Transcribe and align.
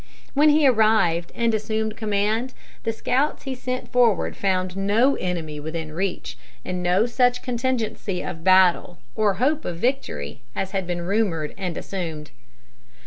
When 0.33 0.49
he 0.49 0.65
arrived 0.65 1.31
and 1.35 1.53
assumed 1.53 1.95
command 1.95 2.55
the 2.81 2.91
scouts 2.91 3.43
he 3.43 3.53
sent 3.53 3.91
forward 3.91 4.35
found 4.35 4.75
no 4.75 5.13
enemy 5.17 5.59
within 5.59 5.91
reach, 5.91 6.39
and 6.65 6.81
no 6.81 7.05
such 7.05 7.43
contingency 7.43 8.23
of 8.23 8.43
battle 8.43 8.97
or 9.15 9.35
hope 9.35 9.63
of 9.63 9.77
victory 9.77 10.41
as 10.55 10.71
had 10.71 10.87
been 10.87 11.03
rumored 11.03 11.53
and 11.55 11.77
assumed. 11.77 12.31